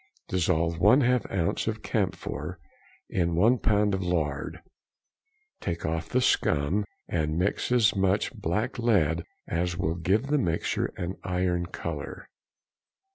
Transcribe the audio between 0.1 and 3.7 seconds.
Dissolve 1/2 oz. of camphor in 1